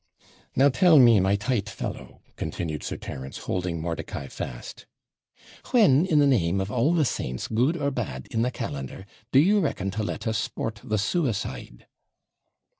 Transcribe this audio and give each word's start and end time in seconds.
'Now 0.55 0.69
tell 0.69 0.97
me, 0.97 1.19
my 1.19 1.35
tight 1.35 1.69
fellow,' 1.69 2.23
continued 2.35 2.81
Sir 2.81 2.97
Terence, 2.97 3.37
holding 3.37 3.79
Mordicai 3.79 4.29
fast, 4.29 4.87
'when, 5.69 6.07
in 6.07 6.17
the 6.17 6.25
name 6.25 6.59
of 6.59 6.71
all 6.71 6.91
the 6.91 7.05
saints, 7.05 7.47
good 7.47 7.77
or 7.77 7.91
bad, 7.91 8.25
in 8.31 8.41
the 8.41 8.49
calendar, 8.49 9.05
do 9.31 9.37
you 9.39 9.59
reckon 9.59 9.91
to 9.91 10.01
let 10.03 10.25
us 10.25 10.39
sport 10.39 10.81
the 10.83 10.97
SUICIDE?' 10.97 11.85